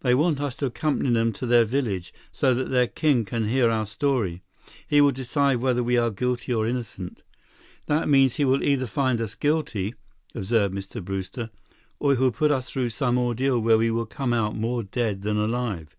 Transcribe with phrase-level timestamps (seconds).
[0.00, 3.70] "They want us to accompany them to their village, so that their king can hear
[3.70, 4.42] our story.
[4.88, 7.22] He will decide whether we are guilty or innocent."
[7.86, 9.94] "That means he will either find us guilty,"
[10.34, 11.00] observed Mr.
[11.00, 11.50] Brewster,
[12.00, 15.36] "or he'll put us through some ordeal where we will come out more dead than
[15.36, 15.96] alive.